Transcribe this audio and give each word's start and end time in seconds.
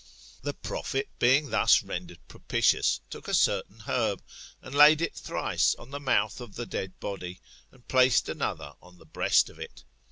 "The 0.41 0.55
prophet 0.55 1.09
being 1.19 1.51
thus 1.51 1.83
rendered 1.83 2.17
propitious, 2.27 3.01
took 3.11 3.27
a 3.27 3.35
certain 3.35 3.81
herb, 3.81 4.23
and 4.59 4.73
laid 4.73 4.99
it 4.99 5.13
thrice 5.15 5.75
on 5.75 5.91
the 5.91 5.99
mouth 5.99 6.41
of 6.41 6.55
the 6.55 6.65
dead 6.65 6.99
body, 6.99 7.39
and 7.71 7.87
placed 7.87 8.27
another 8.27 8.73
on 8.81 8.97
the 8.97 9.05
breast 9.05 9.47
of 9.47 9.59
it. 9.59 9.83